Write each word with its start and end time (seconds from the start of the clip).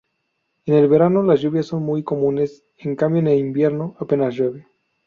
En 0.65 0.73
el 0.73 0.87
verano 0.87 1.21
las 1.21 1.41
lluvias 1.41 1.67
son 1.67 1.83
muy 1.83 2.01
comunes 2.01 2.63
en 2.79 2.95
cambio 2.95 3.21
en 3.21 3.37
invierno 3.37 3.95
apenas 3.99 4.35
llueve. 4.35 4.65